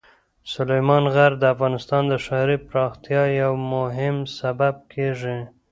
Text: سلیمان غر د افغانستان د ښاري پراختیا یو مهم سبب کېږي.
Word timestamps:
سلیمان 0.53 1.03
غر 1.13 1.31
د 1.37 1.43
افغانستان 1.53 2.03
د 2.07 2.13
ښاري 2.25 2.57
پراختیا 2.67 3.23
یو 3.41 3.53
مهم 3.73 4.15
سبب 4.39 4.75
کېږي. 4.93 5.37